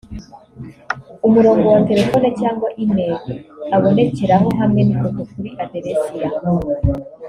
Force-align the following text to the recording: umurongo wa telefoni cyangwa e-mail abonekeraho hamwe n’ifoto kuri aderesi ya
umurongo 1.27 1.65
wa 1.73 1.81
telefoni 1.89 2.27
cyangwa 2.39 2.67
e-mail 2.83 3.15
abonekeraho 3.75 4.47
hamwe 4.59 4.81
n’ifoto 4.83 5.21
kuri 5.31 5.49
aderesi 5.63 6.13
ya 6.21 6.29